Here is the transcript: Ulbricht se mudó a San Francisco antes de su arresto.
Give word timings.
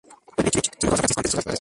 Ulbricht 0.37 0.81
se 0.81 0.87
mudó 0.87 0.95
a 0.95 0.97
San 0.97 1.05
Francisco 1.09 1.19
antes 1.19 1.23
de 1.23 1.29
su 1.29 1.37
arresto. 1.37 1.49